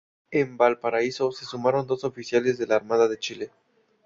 [0.31, 3.51] En Valparaíso, se sumaron dos oficiales de la Armada de Chile.